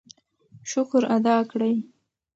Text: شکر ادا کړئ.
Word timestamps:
شکر 0.69 1.03
ادا 1.15 1.37
کړئ. 1.51 1.75